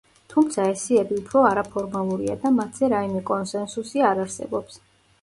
[0.33, 4.87] თუმცა ეს სიები უფრო არაფორმალურია და მათზე რაიმე კონსენსუსი არ არსებობს.